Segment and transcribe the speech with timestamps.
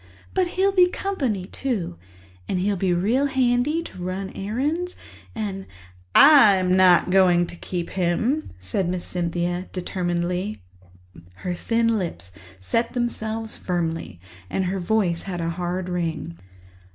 [0.33, 1.95] But he'll be company, too,
[2.47, 4.95] and he'll be real handy to run errands
[5.35, 5.67] and—"
[6.15, 10.59] "I'm not going to keep him," said Miss Cynthia determinedly.
[11.45, 14.19] Her thin lips set themselves firmly
[14.49, 16.39] and her voice had a hard ring.